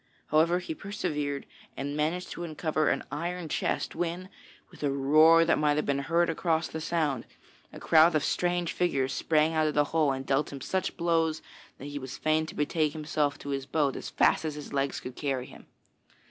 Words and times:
However, 0.29 0.57
he 0.57 0.73
persevered 0.73 1.45
and 1.77 1.95
managed 1.95 2.31
to 2.31 2.43
uncover 2.43 2.89
an 2.89 3.03
iron 3.11 3.47
chest 3.49 3.93
when, 3.93 4.29
with 4.71 4.81
a 4.81 4.89
roar 4.89 5.45
that 5.45 5.59
might 5.59 5.75
have 5.75 5.85
been 5.85 5.99
heard 5.99 6.27
across 6.27 6.67
the 6.67 6.81
Sound, 6.81 7.27
a 7.71 7.79
crowd 7.79 8.15
of 8.15 8.23
strange 8.23 8.73
figures 8.73 9.13
sprang 9.13 9.53
out 9.53 9.67
of 9.67 9.75
the 9.75 9.83
hole 9.93 10.11
and 10.11 10.25
dealt 10.25 10.51
him 10.51 10.59
such 10.59 10.97
blows 10.97 11.43
that 11.77 11.85
he 11.85 11.99
was 11.99 12.17
fain 12.17 12.47
to 12.47 12.55
betake 12.55 12.93
himself 12.93 13.37
to 13.37 13.49
his 13.49 13.67
boat 13.67 13.95
as 13.95 14.09
fast 14.09 14.43
as 14.43 14.55
his 14.55 14.73
legs 14.73 14.99
could 14.99 15.15
carry 15.15 15.45
him. 15.45 15.67